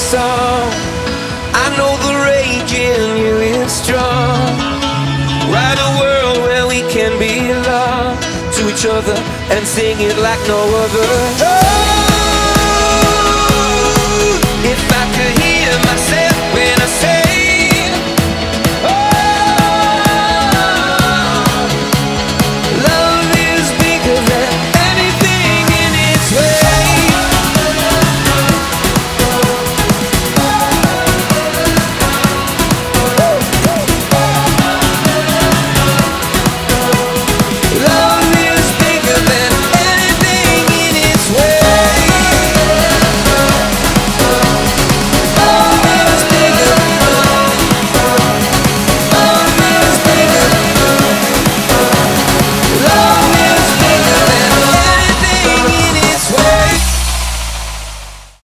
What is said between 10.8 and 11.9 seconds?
other. Oh!